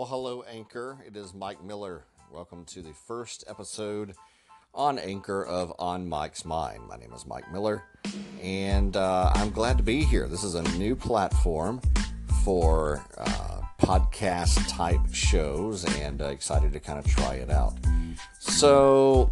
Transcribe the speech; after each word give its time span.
Well, 0.00 0.08
hello, 0.08 0.42
Anchor. 0.50 0.96
It 1.06 1.14
is 1.14 1.34
Mike 1.34 1.62
Miller. 1.62 2.04
Welcome 2.32 2.64
to 2.68 2.80
the 2.80 2.94
first 3.06 3.44
episode 3.46 4.14
on 4.74 4.98
Anchor 4.98 5.44
of 5.44 5.74
On 5.78 6.08
Mike's 6.08 6.46
Mind. 6.46 6.84
My 6.88 6.96
name 6.96 7.12
is 7.12 7.26
Mike 7.26 7.52
Miller, 7.52 7.82
and 8.40 8.96
uh, 8.96 9.30
I'm 9.34 9.50
glad 9.50 9.76
to 9.76 9.82
be 9.82 10.02
here. 10.02 10.26
This 10.26 10.42
is 10.42 10.54
a 10.54 10.62
new 10.78 10.96
platform 10.96 11.82
for 12.42 13.04
uh, 13.18 13.60
podcast 13.78 14.66
type 14.70 15.02
shows, 15.12 15.84
and 15.98 16.22
uh, 16.22 16.28
excited 16.28 16.72
to 16.72 16.80
kind 16.80 16.98
of 16.98 17.04
try 17.04 17.34
it 17.34 17.50
out. 17.50 17.74
So, 18.38 19.30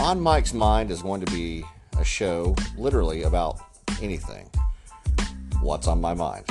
On 0.00 0.20
Mike's 0.20 0.52
Mind 0.52 0.90
is 0.90 1.00
going 1.00 1.24
to 1.24 1.32
be 1.32 1.62
a 1.96 2.04
show 2.04 2.56
literally 2.76 3.22
about 3.22 3.60
anything. 4.02 4.50
What's 5.60 5.86
on 5.86 6.00
my 6.00 6.14
mind? 6.14 6.44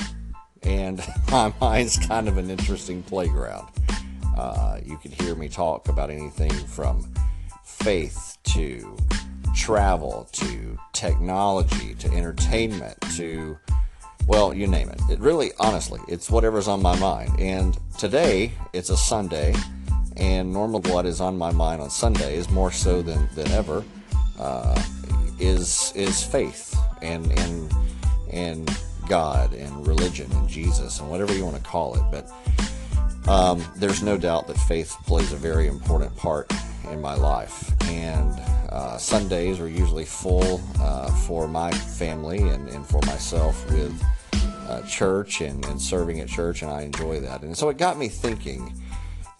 And 0.63 1.03
my 1.31 1.53
mind's 1.59 1.97
kind 1.97 2.27
of 2.27 2.37
an 2.37 2.49
interesting 2.49 3.03
playground. 3.03 3.67
Uh, 4.37 4.79
you 4.85 4.97
can 4.97 5.11
hear 5.11 5.35
me 5.35 5.49
talk 5.49 5.89
about 5.89 6.09
anything 6.09 6.51
from 6.51 7.07
faith 7.63 8.37
to 8.43 8.97
travel 9.55 10.27
to 10.31 10.77
technology 10.93 11.95
to 11.95 12.07
entertainment 12.11 12.95
to 13.15 13.57
well 14.27 14.53
you 14.53 14.67
name 14.67 14.89
it. 14.89 15.01
It 15.09 15.19
really 15.19 15.51
honestly 15.59 15.99
it's 16.07 16.29
whatever's 16.29 16.67
on 16.67 16.81
my 16.81 16.97
mind. 16.99 17.39
And 17.39 17.77
today 17.97 18.51
it's 18.73 18.89
a 18.89 18.97
sunday 18.97 19.55
and 20.15 20.51
normal 20.51 20.81
what 20.81 21.05
is 21.05 21.21
on 21.21 21.37
my 21.37 21.51
mind 21.51 21.81
on 21.81 21.89
sundays 21.89 22.49
more 22.49 22.71
so 22.71 23.01
than, 23.01 23.27
than 23.35 23.47
ever 23.51 23.83
uh, 24.39 24.81
is 25.39 25.91
is 25.95 26.23
faith. 26.23 26.77
And 27.01 27.31
and 27.39 27.73
and 28.31 28.77
God 29.07 29.53
and 29.53 29.85
religion 29.85 30.31
and 30.33 30.47
Jesus 30.47 30.99
and 30.99 31.09
whatever 31.09 31.33
you 31.33 31.43
want 31.43 31.57
to 31.57 31.63
call 31.63 31.95
it. 31.95 32.03
But 32.11 32.31
um, 33.29 33.63
there's 33.75 34.01
no 34.01 34.17
doubt 34.17 34.47
that 34.47 34.57
faith 34.57 34.95
plays 35.05 35.33
a 35.33 35.37
very 35.37 35.67
important 35.67 36.15
part 36.15 36.51
in 36.91 37.01
my 37.01 37.15
life. 37.15 37.71
And 37.89 38.31
uh, 38.69 38.97
Sundays 38.97 39.59
are 39.59 39.67
usually 39.67 40.05
full 40.05 40.61
uh, 40.79 41.11
for 41.11 41.47
my 41.47 41.71
family 41.71 42.39
and, 42.39 42.69
and 42.69 42.85
for 42.85 43.01
myself 43.05 43.69
with 43.71 44.03
uh, 44.67 44.81
church 44.83 45.41
and, 45.41 45.65
and 45.65 45.81
serving 45.81 46.19
at 46.19 46.27
church, 46.27 46.61
and 46.61 46.71
I 46.71 46.81
enjoy 46.81 47.19
that. 47.21 47.41
And 47.41 47.57
so 47.57 47.69
it 47.69 47.77
got 47.77 47.97
me 47.97 48.07
thinking. 48.07 48.73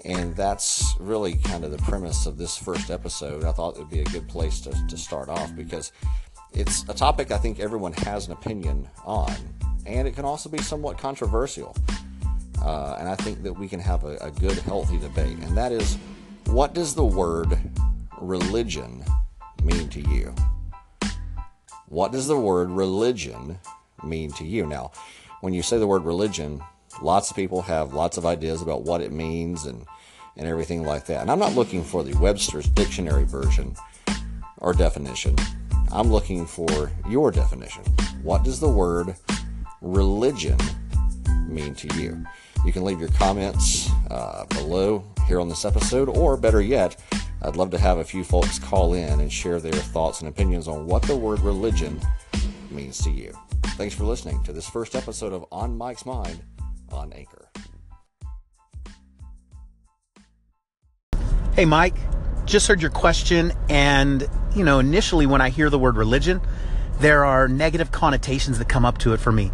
And 0.06 0.36
that's 0.36 0.96
really 1.00 1.36
kind 1.36 1.66
of 1.66 1.72
the 1.72 1.80
premise 1.80 2.28
of 2.28 2.38
this 2.38 2.56
first 2.56 2.92
episode. 2.92 3.44
I 3.44 3.52
thought 3.52 3.76
it 3.76 3.80
would 3.80 3.90
be 3.90 4.00
a 4.00 4.06
good 4.06 4.28
place 4.30 4.62
to, 4.62 4.88
to 4.88 4.98
start 4.98 5.28
off 5.28 5.54
because 5.54 5.92
it's 6.54 6.84
a 6.90 6.94
topic 6.94 7.32
I 7.32 7.38
think 7.38 7.60
everyone 7.60 7.94
has 7.94 8.28
an 8.28 8.34
opinion 8.34 8.88
on, 9.06 9.36
and 9.86 10.08
it 10.08 10.16
can 10.16 10.26
also 10.26 10.50
be 10.50 10.60
somewhat 10.60 10.98
controversial. 10.98 11.76
Uh, 12.62 12.98
and 13.00 13.08
I 13.08 13.16
think 13.16 13.44
that 13.44 13.54
we 13.54 13.68
can 13.68 13.80
have 13.80 14.04
a, 14.04 14.18
a 14.18 14.32
good, 14.32 14.58
healthy 14.60 14.98
debate. 14.98 15.38
And 15.40 15.56
that 15.58 15.72
is 15.72 15.98
what 16.48 16.74
does 16.74 16.96
the 16.96 17.06
word 17.06 17.58
religion 18.20 19.04
mean 19.64 19.90
to 19.90 20.02
you? 20.02 20.34
What 21.88 22.12
does 22.12 22.28
the 22.28 22.38
word 22.38 22.70
religion 22.70 23.60
mean 24.04 24.32
to 24.34 24.46
you? 24.46 24.66
Now, 24.66 24.92
when 25.42 25.54
you 25.54 25.62
say 25.62 25.78
the 25.78 25.88
word 25.88 26.04
religion, 26.04 26.62
lots 27.02 27.30
of 27.30 27.36
people 27.36 27.62
have 27.62 27.94
lots 27.94 28.18
of 28.18 28.26
ideas 28.26 28.62
about 28.62 28.84
what 28.84 29.02
it 29.02 29.12
means 29.12 29.66
and, 29.66 29.86
and 30.36 30.48
everything 30.48 30.84
like 30.84 31.06
that. 31.06 31.22
And 31.22 31.32
I'm 31.32 31.40
not 31.40 31.54
looking 31.54 31.84
for 31.84 32.04
the 32.04 32.18
Webster's 32.18 32.68
dictionary 32.68 33.26
version 33.26 33.76
or 34.58 34.74
definition. 34.74 35.36
I'm 35.92 36.12
looking 36.12 36.46
for 36.46 36.92
your 37.10 37.32
definition. 37.32 37.84
What 38.22 38.44
does 38.44 38.60
the 38.60 38.70
word 38.70 39.16
religion 39.82 40.58
mean 41.48 41.76
to 41.76 41.96
you? 42.00 42.26
You 42.66 42.74
can 42.74 42.84
leave 42.84 43.00
your 43.00 43.10
comments 43.10 43.90
uh, 44.10 44.46
below 44.46 45.04
here 45.28 45.40
on 45.40 45.50
this 45.50 45.66
episode, 45.66 46.10
or 46.10 46.38
better 46.38 46.62
yet, 46.62 47.02
I'd 47.42 47.56
love 47.56 47.70
to 47.72 47.78
have 47.78 48.00
a 48.00 48.04
few 48.04 48.24
folks 48.24 48.60
call 48.60 48.94
in 48.94 49.20
and 49.20 49.32
share 49.32 49.60
their 49.60 49.72
thoughts 49.72 50.22
and 50.22 50.30
opinions 50.30 50.68
on 50.68 50.88
what 50.88 51.04
the 51.04 51.16
word 51.16 51.40
religion 51.42 52.02
means 52.72 52.98
to 53.04 53.12
you. 53.12 53.34
Thanks 53.78 53.94
for 53.94 54.04
listening 54.04 54.44
to 54.44 54.54
this 54.54 54.68
first 54.68 54.96
episode 54.96 55.34
of 55.34 55.46
On 55.52 55.78
Mike's 55.78 56.06
Mind 56.06 56.42
on 56.90 57.14
Anchor. 57.14 57.50
Hey, 61.54 61.66
Mike 61.66 61.96
just 62.48 62.68
heard 62.68 62.82
your 62.82 62.92
question, 62.92 63.52
and 63.70 64.28
you 64.56 64.64
know, 64.64 64.80
initially 64.80 65.26
when 65.26 65.42
I 65.42 65.50
hear 65.50 65.70
the 65.70 65.78
word 65.78 65.98
religion, 65.98 66.42
there 67.00 67.26
are 67.26 67.48
negative 67.48 67.92
connotations 67.92 68.58
that 68.58 68.70
come 68.70 68.86
up 68.86 68.98
to 69.00 69.14
it 69.14 69.20
for 69.20 69.32
me. 69.32 69.52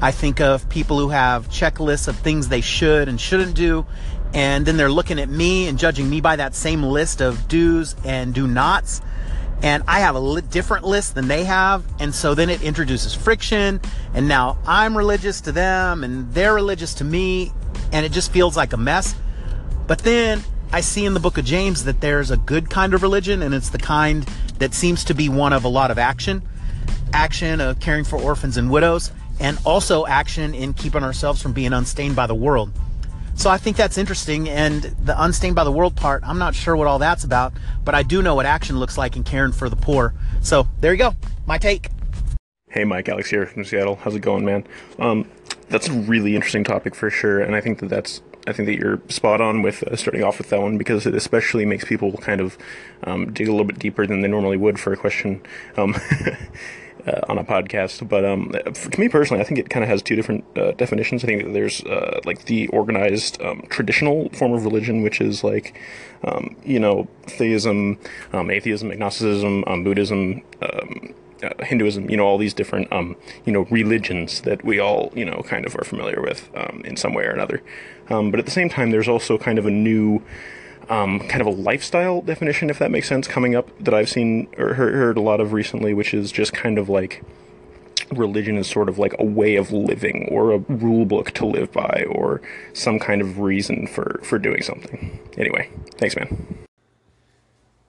I 0.00 0.10
think 0.10 0.40
of 0.40 0.68
people 0.68 0.98
who 0.98 1.10
have 1.10 1.48
checklists 1.48 2.08
of 2.08 2.16
things 2.18 2.48
they 2.48 2.60
should 2.60 3.08
and 3.08 3.20
shouldn't 3.20 3.54
do, 3.54 3.86
and 4.34 4.66
then 4.66 4.76
they're 4.76 4.90
looking 4.90 5.20
at 5.20 5.28
me 5.28 5.68
and 5.68 5.78
judging 5.78 6.10
me 6.10 6.20
by 6.20 6.36
that 6.36 6.56
same 6.56 6.82
list 6.82 7.20
of 7.20 7.46
do's 7.46 7.94
and 8.04 8.34
do 8.34 8.48
nots. 8.48 9.00
And 9.62 9.84
I 9.86 10.00
have 10.00 10.16
a 10.16 10.42
different 10.42 10.84
list 10.84 11.14
than 11.14 11.28
they 11.28 11.44
have, 11.44 11.84
and 12.00 12.12
so 12.12 12.34
then 12.34 12.50
it 12.50 12.62
introduces 12.62 13.14
friction, 13.14 13.80
and 14.12 14.26
now 14.26 14.58
I'm 14.66 14.98
religious 14.98 15.40
to 15.42 15.52
them, 15.52 16.02
and 16.02 16.34
they're 16.34 16.54
religious 16.54 16.94
to 16.94 17.04
me, 17.04 17.52
and 17.92 18.04
it 18.04 18.10
just 18.10 18.32
feels 18.32 18.56
like 18.56 18.72
a 18.72 18.76
mess. 18.76 19.14
But 19.86 20.00
then 20.00 20.42
I 20.74 20.80
see 20.80 21.04
in 21.04 21.12
the 21.12 21.20
book 21.20 21.36
of 21.36 21.44
James 21.44 21.84
that 21.84 22.00
there's 22.00 22.30
a 22.30 22.38
good 22.38 22.70
kind 22.70 22.94
of 22.94 23.02
religion, 23.02 23.42
and 23.42 23.54
it's 23.54 23.68
the 23.68 23.78
kind 23.78 24.26
that 24.58 24.72
seems 24.72 25.04
to 25.04 25.14
be 25.14 25.28
one 25.28 25.52
of 25.52 25.64
a 25.64 25.68
lot 25.68 25.90
of 25.90 25.98
action 25.98 26.42
action 27.12 27.60
of 27.60 27.78
caring 27.78 28.04
for 28.04 28.18
orphans 28.18 28.56
and 28.56 28.70
widows, 28.70 29.12
and 29.38 29.58
also 29.64 30.06
action 30.06 30.54
in 30.54 30.72
keeping 30.72 31.02
ourselves 31.02 31.42
from 31.42 31.52
being 31.52 31.74
unstained 31.74 32.16
by 32.16 32.26
the 32.26 32.34
world. 32.34 32.72
So 33.34 33.50
I 33.50 33.58
think 33.58 33.76
that's 33.76 33.98
interesting. 33.98 34.48
And 34.48 34.82
the 34.82 35.20
unstained 35.22 35.54
by 35.54 35.64
the 35.64 35.72
world 35.72 35.96
part, 35.96 36.22
I'm 36.24 36.38
not 36.38 36.54
sure 36.54 36.76
what 36.76 36.86
all 36.86 36.98
that's 36.98 37.24
about, 37.24 37.52
but 37.84 37.94
I 37.94 38.02
do 38.02 38.22
know 38.22 38.34
what 38.34 38.46
action 38.46 38.78
looks 38.78 38.96
like 38.96 39.16
in 39.16 39.24
caring 39.24 39.52
for 39.52 39.68
the 39.68 39.76
poor. 39.76 40.14
So 40.40 40.66
there 40.80 40.92
you 40.92 40.98
go. 40.98 41.14
My 41.46 41.58
take. 41.58 41.90
Hey, 42.70 42.84
Mike, 42.84 43.08
Alex 43.08 43.28
here 43.28 43.44
from 43.46 43.64
Seattle. 43.64 43.96
How's 43.96 44.14
it 44.14 44.20
going, 44.20 44.44
man? 44.44 44.66
Um, 44.98 45.28
that's 45.68 45.88
a 45.88 45.92
really 45.92 46.34
interesting 46.34 46.64
topic 46.64 46.94
for 46.94 47.10
sure, 47.10 47.40
and 47.40 47.54
I 47.54 47.60
think 47.60 47.80
that 47.80 47.88
that's 47.88 48.22
I 48.46 48.52
think 48.52 48.66
that 48.66 48.76
you're 48.76 49.00
spot 49.08 49.40
on 49.40 49.62
with 49.62 49.82
uh, 49.84 49.96
starting 49.96 50.22
off 50.22 50.38
with 50.38 50.50
that 50.50 50.60
one 50.60 50.78
because 50.78 51.06
it 51.06 51.14
especially 51.14 51.64
makes 51.64 51.84
people 51.84 52.12
kind 52.18 52.40
of 52.40 52.58
um, 53.04 53.32
dig 53.32 53.48
a 53.48 53.50
little 53.50 53.66
bit 53.66 53.78
deeper 53.78 54.06
than 54.06 54.20
they 54.20 54.28
normally 54.28 54.56
would 54.56 54.80
for 54.80 54.92
a 54.92 54.96
question 54.96 55.40
um, 55.76 55.94
uh, 57.06 57.20
on 57.28 57.38
a 57.38 57.44
podcast. 57.44 58.08
But 58.08 58.24
um, 58.24 58.52
for, 58.74 58.90
to 58.90 59.00
me 59.00 59.08
personally, 59.08 59.40
I 59.40 59.44
think 59.44 59.60
it 59.60 59.70
kind 59.70 59.84
of 59.84 59.88
has 59.88 60.02
two 60.02 60.16
different 60.16 60.44
uh, 60.56 60.72
definitions. 60.72 61.22
I 61.22 61.28
think 61.28 61.44
that 61.44 61.52
there's 61.52 61.82
uh, 61.84 62.20
like 62.24 62.46
the 62.46 62.66
organized 62.68 63.40
um, 63.42 63.62
traditional 63.70 64.28
form 64.30 64.52
of 64.52 64.64
religion, 64.64 65.02
which 65.02 65.20
is 65.20 65.44
like 65.44 65.80
um, 66.24 66.56
you 66.64 66.80
know 66.80 67.06
theism, 67.22 67.98
um, 68.32 68.50
atheism, 68.50 68.90
agnosticism, 68.90 69.84
Buddhism 69.84 70.42
uh, 71.42 71.64
Hinduism, 71.64 72.10
you 72.10 72.16
know, 72.16 72.24
all 72.24 72.38
these 72.38 72.54
different, 72.54 72.92
um, 72.92 73.16
you 73.44 73.52
know, 73.52 73.62
religions 73.70 74.42
that 74.42 74.64
we 74.64 74.78
all, 74.78 75.12
you 75.14 75.24
know, 75.24 75.42
kind 75.42 75.66
of 75.66 75.76
are 75.76 75.84
familiar 75.84 76.20
with 76.20 76.48
um, 76.54 76.82
in 76.84 76.96
some 76.96 77.14
way 77.14 77.24
or 77.24 77.30
another. 77.30 77.62
Um, 78.08 78.30
but 78.30 78.40
at 78.40 78.46
the 78.46 78.52
same 78.52 78.68
time, 78.68 78.90
there's 78.90 79.08
also 79.08 79.38
kind 79.38 79.58
of 79.58 79.66
a 79.66 79.70
new, 79.70 80.22
um, 80.88 81.20
kind 81.20 81.40
of 81.40 81.46
a 81.46 81.50
lifestyle 81.50 82.20
definition, 82.22 82.70
if 82.70 82.78
that 82.78 82.90
makes 82.90 83.08
sense, 83.08 83.26
coming 83.26 83.54
up 83.54 83.68
that 83.82 83.94
I've 83.94 84.08
seen 84.08 84.48
or 84.58 84.74
heard, 84.74 84.94
heard 84.94 85.16
a 85.16 85.22
lot 85.22 85.40
of 85.40 85.52
recently, 85.52 85.94
which 85.94 86.14
is 86.14 86.30
just 86.32 86.52
kind 86.52 86.78
of 86.78 86.88
like 86.88 87.22
religion 88.12 88.58
is 88.58 88.68
sort 88.68 88.88
of 88.88 88.98
like 88.98 89.14
a 89.18 89.24
way 89.24 89.56
of 89.56 89.72
living 89.72 90.28
or 90.30 90.52
a 90.52 90.58
rule 90.58 91.04
book 91.06 91.30
to 91.32 91.46
live 91.46 91.72
by 91.72 92.04
or 92.10 92.42
some 92.72 92.98
kind 92.98 93.22
of 93.22 93.38
reason 93.38 93.86
for, 93.86 94.20
for 94.22 94.38
doing 94.38 94.62
something. 94.62 95.18
Anyway, 95.38 95.70
thanks, 95.96 96.14
man. 96.16 96.66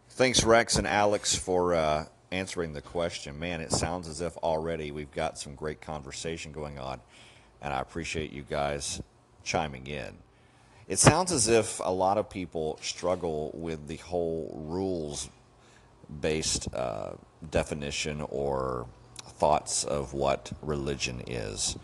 Thanks, 0.09 0.43
Rex 0.43 0.75
and 0.75 0.87
Alex, 0.87 1.35
for 1.35 1.73
uh, 1.73 2.05
answering 2.33 2.73
the 2.73 2.81
question, 2.81 3.39
man, 3.39 3.61
it 3.61 3.71
sounds 3.71 4.07
as 4.07 4.19
if 4.19 4.35
already 4.37 4.91
we've 4.91 5.11
got 5.11 5.37
some 5.37 5.53
great 5.55 5.81
conversation 5.81 6.51
going 6.51 6.79
on, 6.79 6.99
and 7.61 7.71
I 7.71 7.79
appreciate 7.79 8.31
you 8.31 8.41
guys 8.41 9.01
chiming 9.43 9.87
in. 9.87 10.17
It 10.87 10.99
sounds 10.99 11.31
as 11.31 11.47
if 11.47 11.79
a 11.79 11.91
lot 11.91 12.17
of 12.17 12.29
people 12.29 12.79
struggle 12.81 13.51
with 13.53 13.87
the 13.87 13.97
whole 13.97 14.51
rules 14.67 15.29
based 16.21 16.73
uh, 16.73 17.11
definition 17.49 18.21
or 18.29 18.87
thoughts 19.25 19.83
of 19.83 20.13
what 20.13 20.51
religion 20.61 21.21
is. 21.27 21.77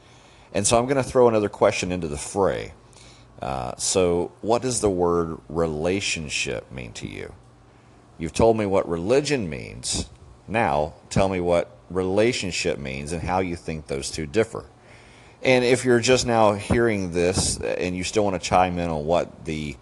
And 0.54 0.66
so 0.66 0.78
I'm 0.78 0.86
going 0.86 0.98
to 0.98 1.04
throw 1.04 1.28
another 1.28 1.50
question 1.50 1.92
into 1.92 2.07
the 2.07 2.18
fray. 2.18 2.74
Uh, 3.42 3.75
so, 3.78 4.34
what 4.42 4.62
does 4.62 4.81
the 4.81 4.90
word 4.90 5.38
relationship 5.48 6.69
mean 6.72 6.92
to 6.94 7.07
you? 7.07 7.34
You've 8.18 8.34
told 8.34 8.57
me 8.57 8.66
what 8.66 8.90
religion 8.90 9.50
means. 9.50 10.10
Now, 10.50 10.94
tell 11.12 11.30
me 11.30 11.40
what 11.40 11.78
relationship 11.92 12.80
means 12.80 13.12
and 13.12 13.22
how 13.22 13.40
you 13.40 13.56
think 13.56 13.86
those 13.86 14.10
two 14.10 14.25
differ. 14.25 14.66
And 15.44 15.63
if 15.63 15.86
you're 15.86 16.00
just 16.00 16.25
now 16.25 16.54
hearing 16.54 17.12
this 17.12 17.60
and 17.60 17.96
you 17.96 18.04
still 18.04 18.24
want 18.24 18.42
to 18.42 18.50
chime 18.50 18.80
in 18.80 18.90
on 18.90 19.06
what 19.06 19.46
the 19.46 19.78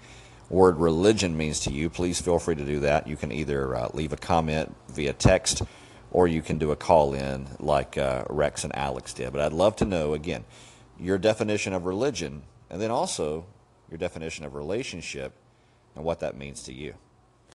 word 0.49 0.77
religion 0.77 1.37
means 1.37 1.61
to 1.61 1.71
you, 1.71 1.89
please 1.89 2.21
feel 2.21 2.37
free 2.37 2.55
to 2.55 2.65
do 2.65 2.81
that. 2.81 3.07
You 3.07 3.15
can 3.15 3.31
either 3.31 3.75
uh, 3.75 3.89
leave 3.93 4.11
a 4.11 4.17
comment 4.17 4.75
via 4.89 5.13
text 5.13 5.63
or 6.11 6.27
you 6.27 6.41
can 6.41 6.57
do 6.57 6.71
a 6.71 6.75
call 6.75 7.13
in 7.13 7.47
like 7.59 7.97
uh, 7.97 8.25
Rex 8.29 8.65
and 8.65 8.75
Alex 8.75 9.13
did. 9.13 9.31
But 9.31 9.41
I'd 9.41 9.53
love 9.53 9.77
to 9.77 9.85
know, 9.85 10.13
again, 10.13 10.43
your 10.99 11.17
definition 11.17 11.73
of 11.73 11.85
religion 11.85 12.43
and 12.69 12.81
then 12.81 12.91
also 12.91 13.45
your 13.89 13.97
definition 13.97 14.43
of 14.43 14.53
relationship 14.53 15.31
and 15.95 16.03
what 16.03 16.19
that 16.19 16.37
means 16.37 16.63
to 16.63 16.73
you. 16.73 16.95